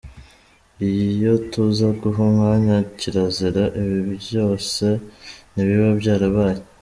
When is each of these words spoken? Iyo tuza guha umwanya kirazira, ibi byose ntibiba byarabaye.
Iyo 0.89 1.33
tuza 1.51 1.87
guha 1.99 2.19
umwanya 2.29 2.75
kirazira, 2.97 3.63
ibi 3.81 3.99
byose 4.21 4.85
ntibiba 5.51 5.89
byarabaye. 6.01 6.61